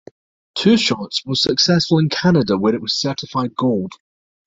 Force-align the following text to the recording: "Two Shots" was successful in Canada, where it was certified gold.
"Two 0.55 0.77
Shots" 0.77 1.23
was 1.27 1.43
successful 1.43 1.99
in 1.99 2.09
Canada, 2.09 2.57
where 2.57 2.73
it 2.73 2.81
was 2.81 2.95
certified 2.99 3.53
gold. 3.55 3.93